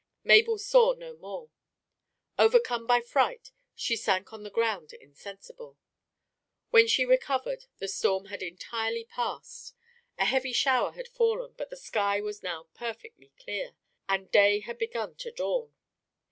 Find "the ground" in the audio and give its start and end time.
4.41-4.93